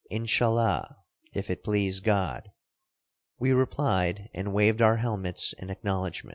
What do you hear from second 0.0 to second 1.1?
"Inshallah"